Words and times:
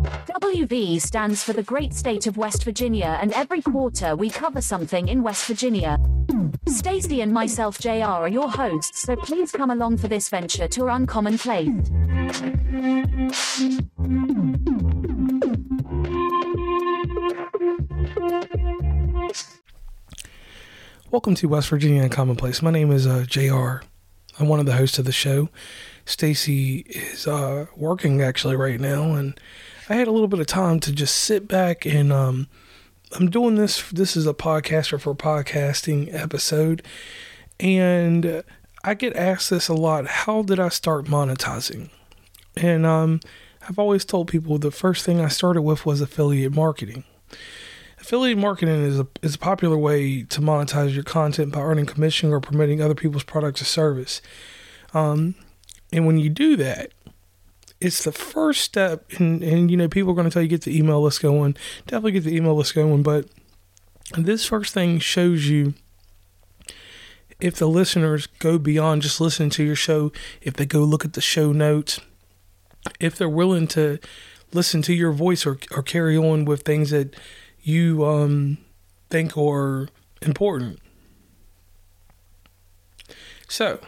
WV 0.00 1.00
stands 1.00 1.42
for 1.42 1.52
the 1.52 1.62
great 1.62 1.92
state 1.92 2.26
of 2.26 2.38
West 2.38 2.64
Virginia, 2.64 3.18
and 3.20 3.32
every 3.34 3.60
quarter 3.60 4.16
we 4.16 4.30
cover 4.30 4.62
something 4.62 5.08
in 5.08 5.22
West 5.22 5.44
Virginia. 5.44 5.98
Stacy 6.66 7.20
and 7.20 7.32
myself, 7.32 7.78
JR, 7.78 8.04
are 8.04 8.28
your 8.28 8.50
hosts, 8.50 9.02
so 9.02 9.14
please 9.14 9.52
come 9.52 9.70
along 9.70 9.98
for 9.98 10.08
this 10.08 10.30
venture 10.30 10.66
to 10.68 10.84
our 10.84 10.90
uncommon 10.90 11.36
place. 11.36 11.68
Welcome 21.10 21.34
to 21.34 21.48
West 21.48 21.68
Virginia 21.68 22.08
Commonplace. 22.08 22.62
My 22.62 22.70
name 22.70 22.90
is 22.90 23.06
uh, 23.06 23.26
JR. 23.28 23.84
I'm 24.38 24.48
one 24.48 24.60
of 24.60 24.66
the 24.66 24.76
hosts 24.76 24.98
of 24.98 25.04
the 25.04 25.12
show. 25.12 25.50
Stacy 26.06 26.78
is 26.88 27.26
uh, 27.26 27.66
working 27.76 28.22
actually 28.22 28.56
right 28.56 28.80
now, 28.80 29.12
and 29.12 29.38
I 29.90 29.94
had 29.94 30.06
a 30.06 30.12
little 30.12 30.28
bit 30.28 30.38
of 30.38 30.46
time 30.46 30.78
to 30.80 30.92
just 30.92 31.16
sit 31.16 31.48
back 31.48 31.84
and 31.84 32.12
um, 32.12 32.46
I'm 33.18 33.28
doing 33.28 33.56
this. 33.56 33.90
This 33.90 34.16
is 34.16 34.24
a 34.24 34.32
podcaster 34.32 35.00
for 35.00 35.16
podcasting 35.16 36.14
episode, 36.14 36.84
and 37.58 38.44
I 38.84 38.94
get 38.94 39.16
asked 39.16 39.50
this 39.50 39.66
a 39.66 39.74
lot. 39.74 40.06
How 40.06 40.42
did 40.42 40.60
I 40.60 40.68
start 40.68 41.06
monetizing? 41.06 41.90
And 42.56 42.86
um, 42.86 43.18
I've 43.68 43.80
always 43.80 44.04
told 44.04 44.28
people 44.28 44.58
the 44.58 44.70
first 44.70 45.04
thing 45.04 45.20
I 45.20 45.26
started 45.26 45.62
with 45.62 45.84
was 45.84 46.00
affiliate 46.00 46.52
marketing. 46.52 47.02
Affiliate 48.00 48.38
marketing 48.38 48.84
is 48.84 49.00
a 49.00 49.08
is 49.22 49.34
a 49.34 49.38
popular 49.38 49.76
way 49.76 50.22
to 50.22 50.40
monetize 50.40 50.94
your 50.94 51.02
content 51.02 51.52
by 51.52 51.62
earning 51.62 51.86
commission 51.86 52.30
or 52.30 52.38
promoting 52.38 52.80
other 52.80 52.94
people's 52.94 53.24
products 53.24 53.60
or 53.60 53.64
service. 53.64 54.22
Um, 54.94 55.34
and 55.92 56.06
when 56.06 56.16
you 56.16 56.30
do 56.30 56.54
that, 56.58 56.92
it's 57.80 58.04
the 58.04 58.12
first 58.12 58.62
step 58.62 59.10
and 59.18 59.42
and 59.42 59.70
you 59.70 59.76
know 59.76 59.88
people 59.88 60.12
are 60.12 60.14
going 60.14 60.28
to 60.28 60.32
tell 60.32 60.42
you 60.42 60.48
get 60.48 60.62
the 60.62 60.76
email 60.76 61.02
list 61.02 61.22
going. 61.22 61.56
Definitely 61.86 62.12
get 62.12 62.24
the 62.24 62.36
email 62.36 62.54
list 62.54 62.74
going 62.74 63.02
but 63.02 63.26
this 64.16 64.44
first 64.44 64.74
thing 64.74 64.98
shows 64.98 65.46
you 65.48 65.74
if 67.40 67.54
the 67.54 67.68
listeners 67.68 68.26
go 68.26 68.58
beyond 68.58 69.02
just 69.02 69.20
listening 69.20 69.50
to 69.50 69.64
your 69.64 69.76
show 69.76 70.12
if 70.42 70.54
they 70.54 70.66
go 70.66 70.80
look 70.80 71.04
at 71.04 71.14
the 71.14 71.20
show 71.20 71.52
notes 71.52 72.00
if 72.98 73.16
they're 73.16 73.28
willing 73.28 73.66
to 73.68 73.98
listen 74.52 74.82
to 74.82 74.94
your 74.94 75.12
voice 75.12 75.46
or, 75.46 75.58
or 75.70 75.82
carry 75.82 76.16
on 76.16 76.44
with 76.44 76.62
things 76.62 76.90
that 76.90 77.14
you 77.62 78.04
um, 78.04 78.58
think 79.10 79.36
are 79.36 79.88
important. 80.22 80.78
So 83.48 83.80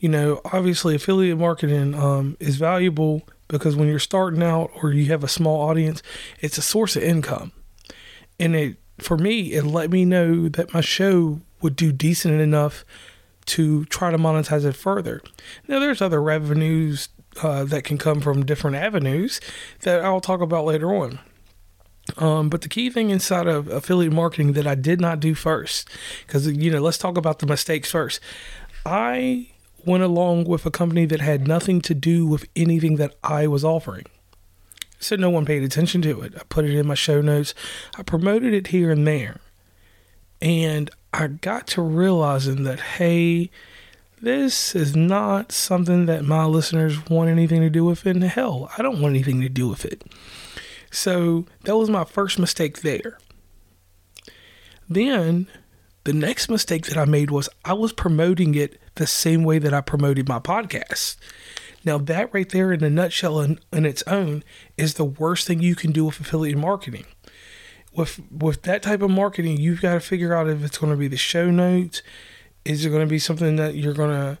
you 0.00 0.08
know, 0.08 0.40
obviously 0.52 0.94
affiliate 0.94 1.38
marketing 1.38 1.94
um, 1.94 2.36
is 2.40 2.56
valuable 2.56 3.22
because 3.48 3.76
when 3.76 3.88
you're 3.88 3.98
starting 3.98 4.42
out 4.42 4.70
or 4.82 4.92
you 4.92 5.06
have 5.06 5.24
a 5.24 5.28
small 5.28 5.68
audience, 5.68 6.02
it's 6.40 6.58
a 6.58 6.62
source 6.62 6.96
of 6.96 7.02
income. 7.02 7.52
And 8.38 8.54
it, 8.54 8.76
for 8.98 9.16
me, 9.16 9.52
it 9.52 9.64
let 9.64 9.90
me 9.90 10.04
know 10.04 10.48
that 10.48 10.72
my 10.74 10.80
show 10.80 11.40
would 11.60 11.74
do 11.74 11.92
decent 11.92 12.40
enough 12.40 12.84
to 13.46 13.84
try 13.86 14.10
to 14.10 14.18
monetize 14.18 14.64
it 14.64 14.76
further. 14.76 15.22
Now, 15.66 15.78
there's 15.78 16.02
other 16.02 16.22
revenues 16.22 17.08
uh, 17.42 17.64
that 17.64 17.84
can 17.84 17.98
come 17.98 18.20
from 18.20 18.44
different 18.44 18.76
avenues 18.76 19.40
that 19.80 20.04
I'll 20.04 20.20
talk 20.20 20.40
about 20.40 20.66
later 20.66 20.94
on. 20.94 21.18
Um, 22.16 22.48
but 22.48 22.62
the 22.62 22.68
key 22.68 22.90
thing 22.90 23.10
inside 23.10 23.46
of 23.46 23.68
affiliate 23.68 24.12
marketing 24.12 24.52
that 24.52 24.66
I 24.66 24.74
did 24.74 25.00
not 25.00 25.20
do 25.20 25.34
first, 25.34 25.88
because, 26.26 26.46
you 26.46 26.70
know, 26.70 26.80
let's 26.80 26.98
talk 26.98 27.16
about 27.16 27.38
the 27.38 27.46
mistakes 27.46 27.90
first. 27.90 28.20
I 28.84 29.48
went 29.84 30.02
along 30.02 30.44
with 30.44 30.66
a 30.66 30.70
company 30.70 31.06
that 31.06 31.20
had 31.20 31.46
nothing 31.46 31.80
to 31.82 31.94
do 31.94 32.26
with 32.26 32.46
anything 32.56 32.96
that 32.96 33.14
I 33.22 33.46
was 33.46 33.64
offering. 33.64 34.06
So 34.98 35.16
no 35.16 35.30
one 35.30 35.46
paid 35.46 35.62
attention 35.62 36.02
to 36.02 36.22
it. 36.22 36.34
I 36.36 36.42
put 36.48 36.64
it 36.64 36.74
in 36.74 36.86
my 36.86 36.94
show 36.94 37.20
notes. 37.20 37.54
I 37.96 38.02
promoted 38.02 38.52
it 38.52 38.68
here 38.68 38.90
and 38.90 39.06
there. 39.06 39.40
And 40.40 40.90
I 41.12 41.28
got 41.28 41.66
to 41.68 41.82
realizing 41.82 42.64
that, 42.64 42.80
hey, 42.80 43.50
this 44.20 44.74
is 44.74 44.96
not 44.96 45.52
something 45.52 46.06
that 46.06 46.24
my 46.24 46.44
listeners 46.44 47.08
want 47.08 47.30
anything 47.30 47.60
to 47.60 47.70
do 47.70 47.84
with. 47.84 48.04
And 48.06 48.22
hell, 48.24 48.70
I 48.76 48.82
don't 48.82 49.00
want 49.00 49.14
anything 49.14 49.40
to 49.42 49.48
do 49.48 49.68
with 49.68 49.84
it. 49.84 50.02
So 50.90 51.46
that 51.64 51.76
was 51.76 51.90
my 51.90 52.04
first 52.04 52.38
mistake 52.38 52.80
there. 52.80 53.18
Then 54.88 55.48
the 56.08 56.14
next 56.14 56.48
mistake 56.48 56.86
that 56.86 56.96
I 56.96 57.04
made 57.04 57.30
was 57.30 57.50
I 57.66 57.74
was 57.74 57.92
promoting 57.92 58.54
it 58.54 58.80
the 58.94 59.06
same 59.06 59.44
way 59.44 59.58
that 59.58 59.74
I 59.74 59.82
promoted 59.82 60.26
my 60.26 60.38
podcast. 60.38 61.16
Now, 61.84 61.98
that 61.98 62.32
right 62.32 62.48
there 62.48 62.72
in 62.72 62.82
a 62.82 62.88
nutshell 62.88 63.40
in, 63.40 63.60
in 63.74 63.84
its 63.84 64.02
own 64.06 64.42
is 64.78 64.94
the 64.94 65.04
worst 65.04 65.46
thing 65.46 65.60
you 65.60 65.74
can 65.74 65.92
do 65.92 66.06
with 66.06 66.18
affiliate 66.18 66.56
marketing. 66.56 67.04
With 67.94 68.22
with 68.32 68.62
that 68.62 68.82
type 68.82 69.02
of 69.02 69.10
marketing, 69.10 69.58
you've 69.58 69.82
got 69.82 69.92
to 69.92 70.00
figure 70.00 70.34
out 70.34 70.48
if 70.48 70.64
it's 70.64 70.78
going 70.78 70.94
to 70.94 70.98
be 70.98 71.08
the 71.08 71.18
show 71.18 71.50
notes. 71.50 72.00
Is 72.64 72.86
it 72.86 72.88
going 72.88 73.06
to 73.06 73.06
be 73.06 73.18
something 73.18 73.56
that 73.56 73.74
you're 73.74 73.92
going 73.92 74.08
to 74.18 74.38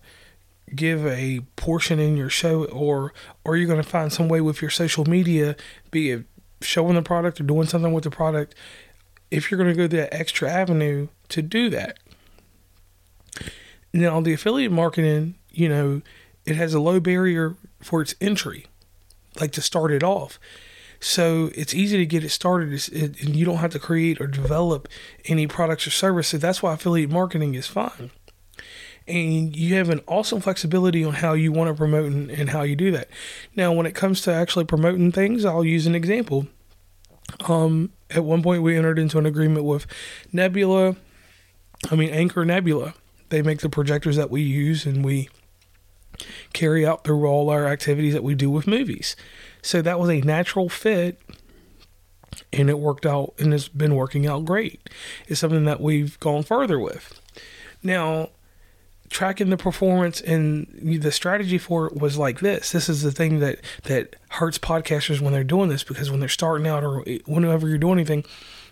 give 0.74 1.06
a 1.06 1.40
portion 1.56 1.98
in 1.98 2.16
your 2.16 2.30
show, 2.30 2.64
or 2.64 3.12
or 3.44 3.58
you're 3.58 3.68
going 3.68 3.82
to 3.82 3.86
find 3.86 4.10
some 4.10 4.30
way 4.30 4.40
with 4.40 4.62
your 4.62 4.70
social 4.70 5.04
media, 5.04 5.54
be 5.90 6.12
it 6.12 6.24
showing 6.62 6.94
the 6.94 7.02
product 7.02 7.38
or 7.42 7.44
doing 7.44 7.66
something 7.66 7.92
with 7.92 8.04
the 8.04 8.10
product. 8.10 8.54
If 9.30 9.50
you're 9.50 9.58
going 9.58 9.76
to 9.76 9.76
go 9.76 9.86
that 9.86 10.14
extra 10.14 10.50
avenue, 10.50 11.08
to 11.30 11.42
do 11.42 11.70
that. 11.70 11.98
Now, 13.92 14.20
the 14.20 14.32
affiliate 14.32 14.72
marketing, 14.72 15.36
you 15.50 15.68
know, 15.68 16.02
it 16.44 16.56
has 16.56 16.74
a 16.74 16.80
low 16.80 17.00
barrier 17.00 17.56
for 17.80 18.00
its 18.02 18.14
entry, 18.20 18.66
like 19.40 19.52
to 19.52 19.62
start 19.62 19.92
it 19.92 20.02
off. 20.02 20.38
So 21.00 21.50
it's 21.54 21.74
easy 21.74 21.96
to 21.98 22.06
get 22.06 22.24
it 22.24 22.30
started, 22.30 22.68
and 22.92 23.36
you 23.36 23.44
don't 23.44 23.58
have 23.58 23.70
to 23.72 23.78
create 23.78 24.20
or 24.20 24.26
develop 24.26 24.88
any 25.26 25.46
products 25.46 25.86
or 25.86 25.90
services. 25.90 26.40
That's 26.40 26.62
why 26.62 26.74
affiliate 26.74 27.10
marketing 27.10 27.54
is 27.54 27.66
fun. 27.66 28.10
And 29.06 29.56
you 29.56 29.76
have 29.76 29.88
an 29.88 30.00
awesome 30.06 30.40
flexibility 30.40 31.04
on 31.04 31.14
how 31.14 31.32
you 31.32 31.52
want 31.52 31.68
to 31.68 31.74
promote 31.74 32.12
and, 32.12 32.30
and 32.30 32.50
how 32.50 32.62
you 32.62 32.76
do 32.76 32.90
that. 32.90 33.08
Now, 33.56 33.72
when 33.72 33.86
it 33.86 33.94
comes 33.94 34.20
to 34.22 34.34
actually 34.34 34.64
promoting 34.64 35.12
things, 35.12 35.44
I'll 35.44 35.64
use 35.64 35.86
an 35.86 35.94
example. 35.94 36.48
Um, 37.46 37.92
at 38.10 38.24
one 38.24 38.42
point, 38.42 38.62
we 38.62 38.76
entered 38.76 38.98
into 38.98 39.18
an 39.18 39.26
agreement 39.26 39.64
with 39.64 39.86
Nebula 40.32 40.96
I 41.90 41.94
mean, 41.94 42.10
Anker 42.10 42.44
Nebula. 42.44 42.94
They 43.30 43.42
make 43.42 43.60
the 43.60 43.68
projectors 43.68 44.16
that 44.16 44.30
we 44.30 44.42
use 44.42 44.86
and 44.86 45.04
we 45.04 45.28
carry 46.52 46.86
out 46.86 47.04
through 47.04 47.26
all 47.26 47.50
our 47.50 47.66
activities 47.66 48.14
that 48.14 48.24
we 48.24 48.34
do 48.34 48.50
with 48.50 48.66
movies. 48.66 49.16
So 49.62 49.82
that 49.82 50.00
was 50.00 50.08
a 50.08 50.20
natural 50.20 50.68
fit 50.68 51.20
and 52.52 52.70
it 52.70 52.78
worked 52.78 53.06
out 53.06 53.34
and 53.38 53.52
it's 53.52 53.68
been 53.68 53.94
working 53.94 54.26
out 54.26 54.44
great. 54.44 54.88
It's 55.26 55.40
something 55.40 55.64
that 55.64 55.80
we've 55.80 56.18
gone 56.20 56.42
further 56.42 56.78
with. 56.78 57.20
Now, 57.82 58.30
tracking 59.10 59.50
the 59.50 59.56
performance 59.56 60.20
and 60.20 61.00
the 61.02 61.12
strategy 61.12 61.58
for 61.58 61.86
it 61.86 61.96
was 61.96 62.18
like 62.18 62.40
this. 62.40 62.72
This 62.72 62.88
is 62.88 63.02
the 63.02 63.12
thing 63.12 63.40
that 63.40 63.60
that 63.84 64.16
hurts 64.30 64.58
podcasters 64.58 65.20
when 65.20 65.32
they're 65.32 65.44
doing 65.44 65.68
this 65.68 65.84
because 65.84 66.10
when 66.10 66.20
they're 66.20 66.28
starting 66.28 66.66
out 66.66 66.84
or 66.84 67.04
whenever 67.26 67.68
you're 67.68 67.78
doing 67.78 67.98
anything, 67.98 68.24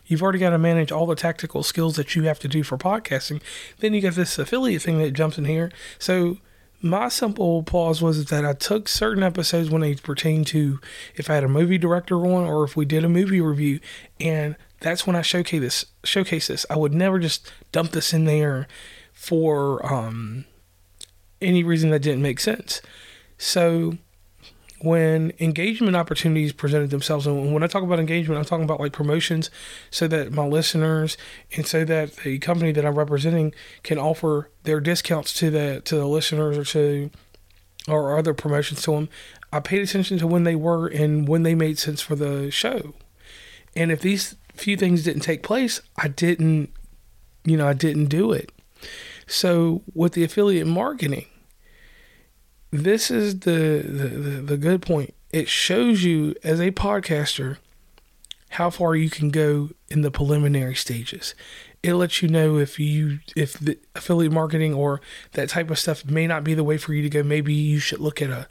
You've 0.07 0.23
already 0.23 0.39
got 0.39 0.51
to 0.51 0.59
manage 0.59 0.93
all 0.93 1.07
the 1.07 1.15
tactical 1.15 1.63
skills 1.63 1.97
that 1.97 2.15
you 2.15 2.23
have 2.25 2.39
to 2.41 2.49
do 2.49 2.63
for 2.63 2.79
podcasting. 2.79 3.41
Then 3.79 3.95
you 3.95 4.01
got 4.01 4.15
this 4.15 4.39
affiliate 4.39 4.83
thing 4.83 4.99
that 4.99 5.13
jumps 5.13 5.39
in 5.39 5.45
here. 5.45 5.71
So 5.99 6.39
my 6.83 7.09
simple 7.09 7.63
pause 7.63 8.03
was 8.03 8.27
that 8.27 8.45
I 8.45 8.53
took 8.53 8.89
certain 8.89 9.23
episodes 9.23 9.71
when 9.71 9.81
they 9.81 9.95
pertain 9.95 10.45
to 10.47 10.81
if 11.15 11.31
I 11.31 11.35
had 11.35 11.45
a 11.45 11.49
movie 11.49 11.79
director 11.79 12.17
on 12.17 12.45
or 12.45 12.65
if 12.65 12.77
we 12.77 12.85
did 12.85 13.05
a 13.05 13.09
movie 13.09 13.41
review, 13.41 13.81
and 14.21 14.57
that's 14.81 15.07
when 15.07 15.17
I 15.17 15.23
showcase 15.23 15.61
this. 15.61 15.87
Showcase 16.05 16.49
this. 16.49 16.67
I 16.69 16.77
would 16.77 16.95
never 16.95 17.19
just 17.19 17.51
dump 17.73 17.93
this 17.93 18.13
in 18.13 18.25
there 18.25 18.69
for 19.13 19.85
um, 19.91 20.45
any 21.41 21.65
reason 21.65 21.91
that 21.91 22.01
didn't 22.01 22.23
make 22.23 22.41
sense. 22.41 22.83
So 23.39 23.99
when 24.81 25.33
engagement 25.41 25.97
opportunities 25.97 26.53
presented 26.53 26.91
themselves, 26.91 27.27
and 27.27 27.53
when 27.53 27.63
I 27.63 27.67
talk 27.67 27.83
about 27.83 27.99
engagement, 27.99 28.39
I'm 28.39 28.45
talking 28.45 28.65
about 28.65 28.81
like 28.81 28.93
promotions 28.93 29.51
so 29.91 30.07
that 30.09 30.33
my 30.33 30.47
listeners 30.47 31.17
and 31.57 31.67
so 31.67 31.85
that 31.85 32.17
the 32.17 32.39
company 32.39 32.73
that 32.73 32.85
I'm 32.85 32.95
representing 32.95 33.55
can 33.83 33.99
offer 33.99 34.51
their 34.65 34.81
discounts 34.81 35.33
to 35.35 35.51
the 35.51 35.83
to 35.87 35.97
the 35.97 36.07
listeners 36.07 36.59
or 36.59 36.65
to 36.65 37.11
or 37.89 38.19
other 38.19 38.35
promotions 38.35 38.83
to 38.83 38.93
them. 38.93 39.09
I 39.53 39.61
paid 39.61 39.81
attention 39.81 40.19
to 40.19 40.27
when 40.27 40.45
they 40.45 40.57
were 40.57 40.89
and 40.89 41.27
when 41.27 41.43
they 41.43 41.55
made 41.55 41.79
sense 41.79 42.01
for 42.01 42.17
the 42.17 42.51
show. 42.51 42.95
And 43.75 43.93
if 43.93 44.01
these 44.01 44.37
few 44.55 44.77
things 44.77 45.05
didn't 45.05 45.23
take 45.23 45.43
place, 45.43 45.81
I 45.97 46.09
didn't 46.09 46.71
you 47.45 47.57
know, 47.57 47.69
I 47.69 47.73
didn't 47.73 48.07
do 48.07 48.33
it. 48.33 48.53
So 49.27 49.83
with 49.95 50.13
the 50.13 50.25
affiliate 50.25 50.67
marketing, 50.67 51.27
this 52.71 53.11
is 53.11 53.41
the, 53.41 53.83
the, 53.85 54.09
the, 54.09 54.43
the 54.43 54.57
good 54.57 54.83
point. 54.83 55.15
It 55.31 55.49
shows 55.49 56.05
you 56.05 56.35
as 56.43 56.61
a 56.61 56.71
podcaster 56.71 57.59
how 58.51 58.71
far 58.71 58.95
you 58.95 59.11
can 59.11 59.31
go 59.31 59.71
in 59.89 60.03
the 60.03 60.11
preliminary 60.11 60.75
stages. 60.75 61.35
It 61.83 61.95
lets 61.95 62.23
you 62.23 62.29
know 62.29 62.59
if 62.59 62.79
you 62.81 63.21
if 63.37 63.55
the 63.55 63.79
affiliate 63.95 64.33
marketing 64.33 64.75
or 64.75 65.01
that 65.33 65.49
type 65.49 65.71
of 65.71 65.79
stuff 65.79 66.05
may 66.05 66.27
not 66.27 66.43
be 66.43 66.55
the 66.55 66.65
way 66.65 66.79
for 66.79 66.95
you 66.95 67.03
to 67.03 67.11
go. 67.11 67.23
Maybe 67.23 67.55
you 67.55 67.79
should 67.79 68.01
look 68.01 68.23
at 68.23 68.31
a, 68.31 68.49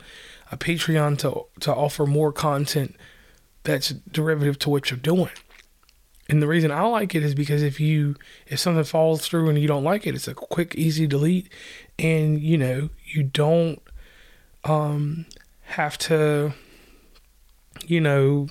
a 0.52 0.58
Patreon 0.58 1.18
to 1.20 1.46
to 1.62 1.74
offer 1.74 2.06
more 2.06 2.32
content 2.32 2.96
that's 3.64 3.90
derivative 3.90 4.60
to 4.60 4.70
what 4.70 4.90
you're 4.92 5.00
doing. 5.00 5.32
And 6.30 6.42
the 6.42 6.48
reason 6.48 6.72
I 6.72 6.82
like 6.82 7.14
it 7.14 7.24
is 7.24 7.36
because 7.36 7.62
if 7.62 7.80
you 7.80 8.16
if 8.48 8.60
something 8.60 8.84
falls 8.84 9.28
through 9.28 9.50
and 9.50 9.60
you 9.60 9.68
don't 9.68 9.84
like 9.84 10.08
it, 10.08 10.16
it's 10.16 10.28
a 10.28 10.34
quick, 10.34 10.76
easy 10.76 11.06
delete, 11.06 11.50
and 12.00 12.40
you 12.40 12.58
know 12.58 12.90
you 13.06 13.24
don't 13.24 13.82
um 14.66 15.26
have 15.62 15.98
to 15.98 16.54
you 17.86 18.00
know 18.00 18.48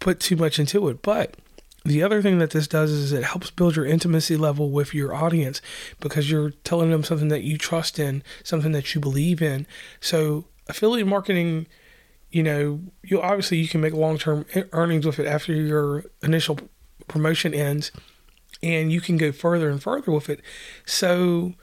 put 0.00 0.20
too 0.20 0.36
much 0.36 0.58
into 0.58 0.88
it. 0.88 1.02
But 1.02 1.36
the 1.84 2.02
other 2.02 2.20
thing 2.20 2.38
that 2.38 2.50
this 2.50 2.68
does 2.68 2.90
is 2.90 3.12
it 3.12 3.24
helps 3.24 3.50
build 3.50 3.76
your 3.76 3.86
intimacy 3.86 4.36
level 4.36 4.70
with 4.70 4.92
your 4.92 5.14
audience 5.14 5.62
because 6.00 6.30
you're 6.30 6.50
telling 6.50 6.90
them 6.90 7.02
something 7.02 7.28
that 7.28 7.42
you 7.42 7.56
trust 7.56 7.98
in, 7.98 8.22
something 8.44 8.72
that 8.72 8.94
you 8.94 9.00
believe 9.00 9.40
in. 9.40 9.66
So 10.00 10.44
affiliate 10.68 11.06
marketing 11.06 11.66
you 12.30 12.42
know, 12.42 12.80
you 13.02 13.20
obviously 13.20 13.58
you 13.58 13.68
can 13.68 13.80
make 13.80 13.94
long 13.94 14.18
term 14.18 14.44
earnings 14.72 15.06
with 15.06 15.18
it 15.18 15.26
after 15.26 15.52
your 15.52 16.04
initial 16.22 16.58
promotion 17.06 17.54
ends, 17.54 17.90
and 18.62 18.92
you 18.92 19.00
can 19.00 19.16
go 19.16 19.32
further 19.32 19.70
and 19.70 19.82
further 19.82 20.12
with 20.12 20.28
it. 20.28 20.40
So 20.84 21.54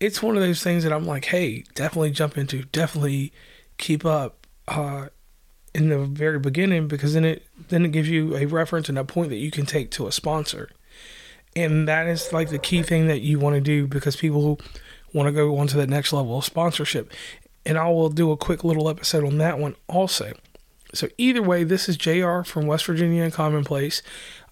it's 0.00 0.22
one 0.22 0.36
of 0.36 0.42
those 0.42 0.62
things 0.62 0.84
that 0.84 0.92
I'm 0.92 1.06
like, 1.06 1.26
hey, 1.26 1.64
definitely 1.74 2.10
jump 2.10 2.38
into, 2.38 2.64
definitely 2.64 3.32
keep 3.78 4.04
up 4.04 4.46
uh, 4.66 5.08
in 5.74 5.88
the 5.88 5.98
very 5.98 6.38
beginning 6.38 6.88
because 6.88 7.14
then 7.14 7.24
it 7.24 7.46
then 7.68 7.84
it 7.84 7.92
gives 7.92 8.08
you 8.08 8.36
a 8.36 8.46
reference 8.46 8.88
and 8.88 8.98
a 8.98 9.04
point 9.04 9.30
that 9.30 9.36
you 9.36 9.50
can 9.50 9.66
take 9.66 9.90
to 9.92 10.06
a 10.06 10.12
sponsor, 10.12 10.70
and 11.54 11.88
that 11.88 12.06
is 12.06 12.32
like 12.32 12.50
the 12.50 12.58
key 12.58 12.82
thing 12.82 13.06
that 13.08 13.20
you 13.20 13.38
want 13.38 13.54
to 13.54 13.60
do 13.60 13.86
because 13.86 14.16
people 14.16 14.60
want 15.12 15.26
to 15.26 15.32
go 15.32 15.56
on 15.56 15.66
to 15.66 15.76
the 15.76 15.86
next 15.86 16.12
level 16.12 16.38
of 16.38 16.44
sponsorship 16.44 17.10
and 17.68 17.76
I 17.76 17.88
will 17.90 18.08
do 18.08 18.32
a 18.32 18.36
quick 18.36 18.64
little 18.64 18.88
episode 18.88 19.24
on 19.24 19.38
that 19.38 19.58
one 19.58 19.76
also. 19.88 20.32
So 20.94 21.08
either 21.18 21.42
way, 21.42 21.64
this 21.64 21.86
is 21.86 21.98
JR 21.98 22.40
from 22.40 22.66
West 22.66 22.86
Virginia 22.86 23.30
Uncommonplace. 23.30 24.00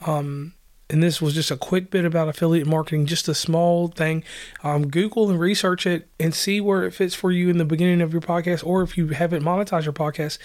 Um, 0.02 0.52
and 0.88 1.02
this 1.02 1.20
was 1.20 1.34
just 1.34 1.50
a 1.50 1.56
quick 1.56 1.90
bit 1.90 2.04
about 2.04 2.28
affiliate 2.28 2.66
marketing, 2.66 3.06
just 3.06 3.28
a 3.28 3.34
small 3.34 3.88
thing. 3.88 4.22
Um, 4.62 4.88
Google 4.88 5.28
and 5.30 5.40
research 5.40 5.86
it 5.86 6.08
and 6.20 6.34
see 6.34 6.60
where 6.60 6.84
it 6.84 6.92
fits 6.92 7.14
for 7.14 7.32
you 7.32 7.48
in 7.48 7.58
the 7.58 7.64
beginning 7.64 8.00
of 8.00 8.12
your 8.12 8.22
podcast, 8.22 8.64
or 8.64 8.82
if 8.82 8.96
you 8.96 9.08
haven't 9.08 9.42
monetized 9.42 9.84
your 9.84 9.92
podcast. 9.92 10.38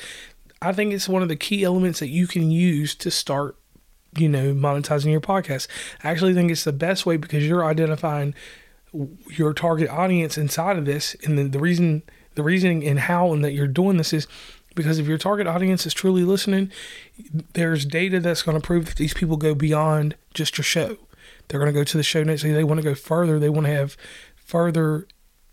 I 0.62 0.74
think 0.74 0.94
it's 0.94 1.10
one 1.10 1.22
of 1.22 1.30
the 1.30 1.36
key 1.36 1.64
elements 1.64 2.00
that 2.00 2.10
you 2.10 2.28
can 2.28 2.52
use 2.52 2.96
to 2.96 3.12
start, 3.12 3.56
you 4.18 4.30
know, 4.30 4.54
monetizing 4.54 5.12
your 5.12 5.22
podcast. 5.22 5.68
I 6.04 6.10
actually 6.10 6.34
think 6.34 6.52
it's 6.52 6.64
the 6.64 6.74
best 6.74 7.06
way 7.06 7.18
because 7.18 7.48
you're 7.48 7.66
identifying 7.66 8.34
your 9.30 9.54
target 9.54 9.90
audience 9.90 10.38
inside 10.38 10.78
of 10.78 10.86
this, 10.86 11.16
and 11.24 11.38
the, 11.38 11.44
the 11.44 11.60
reason 11.60 12.04
the 12.36 12.44
reasoning 12.44 12.86
and 12.86 13.00
how 13.00 13.34
and 13.34 13.44
that 13.44 13.52
you're 13.54 13.68
doing 13.68 13.98
this 13.98 14.14
is 14.14 14.28
because 14.76 15.00
if 15.00 15.08
your 15.08 15.18
target 15.18 15.48
audience 15.48 15.86
is 15.86 15.94
truly 15.94 16.24
listening, 16.24 16.72
there's 17.54 17.86
data 17.86 18.20
that's 18.20 18.42
going 18.42 18.60
to 18.60 18.66
prove 18.66 18.86
that 18.86 18.96
these 18.96 19.14
people 19.14 19.38
go 19.38 19.54
beyond 19.54 20.16
just 20.34 20.58
your 20.58 20.64
show. 20.64 20.98
They're 21.48 21.60
going 21.60 21.74
to 21.74 21.78
go 21.80 21.84
to 21.84 21.98
the 21.98 22.04
show 22.04 22.24
notes. 22.24 22.44
They 22.44 22.64
want 22.64 22.80
to 22.80 22.84
go 22.84 22.96
further. 22.96 23.40
They 23.40 23.50
want 23.50 23.68
to 23.68 23.74
have 23.74 23.98
further 24.36 25.08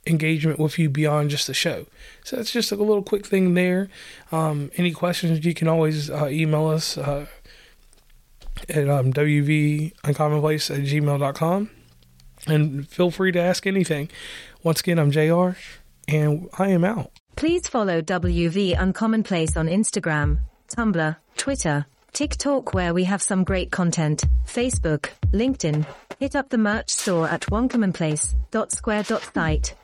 engagement 0.06 0.58
with 0.58 0.78
you 0.78 0.88
beyond 0.88 1.30
just 1.30 1.46
the 1.46 1.54
show. 1.54 1.86
So 2.24 2.36
that's 2.36 2.52
just 2.52 2.72
a 2.72 2.76
little 2.76 3.02
quick 3.02 3.26
thing 3.26 3.54
there. 3.54 3.88
Um, 4.32 4.70
any 4.76 4.92
questions, 4.92 5.44
you 5.44 5.54
can 5.54 5.68
always 5.68 6.10
uh, 6.10 6.28
email 6.28 6.68
us 6.68 6.96
uh, 6.96 7.26
at 8.68 8.88
um, 8.88 9.12
wvuncommonplace 9.12 10.74
at 10.74 10.84
gmail.com. 10.84 11.70
And 12.46 12.88
feel 12.88 13.10
free 13.10 13.32
to 13.32 13.40
ask 13.40 13.66
anything. 13.66 14.08
Once 14.62 14.80
again, 14.80 14.98
I'm 14.98 15.10
JR 15.10 15.58
and 16.06 16.48
I 16.58 16.68
am 16.68 16.84
out. 16.84 17.17
Please 17.38 17.66
follow 17.68 18.02
WV 18.02 18.76
Uncommonplace 18.76 19.56
on 19.56 19.68
Instagram, 19.68 20.40
Tumblr, 20.66 21.16
Twitter, 21.36 21.86
TikTok, 22.12 22.74
where 22.74 22.92
we 22.92 23.04
have 23.04 23.22
some 23.22 23.44
great 23.44 23.70
content, 23.70 24.24
Facebook, 24.44 25.10
LinkedIn. 25.30 25.86
Hit 26.18 26.34
up 26.34 26.48
the 26.48 26.58
merch 26.58 26.90
store 26.90 27.28
at 27.28 27.42
onecommonplace.square.site. 27.42 29.74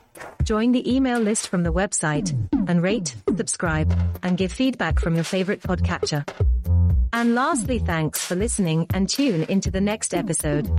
Join 0.43 0.73
the 0.73 0.93
email 0.93 1.19
list 1.19 1.47
from 1.47 1.63
the 1.63 1.71
website 1.71 2.35
and 2.67 2.83
rate, 2.83 3.15
subscribe, 3.37 3.97
and 4.21 4.37
give 4.37 4.51
feedback 4.51 4.99
from 4.99 5.15
your 5.15 5.23
favorite 5.23 5.61
podcatcher. 5.61 6.27
And 7.13 7.35
lastly, 7.35 7.79
thanks 7.79 8.19
for 8.19 8.35
listening 8.35 8.87
and 8.93 9.07
tune 9.07 9.43
into 9.43 9.71
the 9.71 9.79
next 9.79 10.13
episode. 10.13 10.69